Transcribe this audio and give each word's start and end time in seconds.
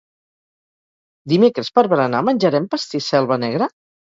Dimecres 1.35 1.71
per 1.77 1.83
berenar 1.93 2.25
menjarem 2.31 2.69
pastís 2.75 3.13
selva 3.15 3.43
negra? 3.45 3.71